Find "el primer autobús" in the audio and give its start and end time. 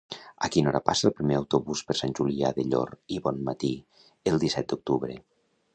1.09-1.83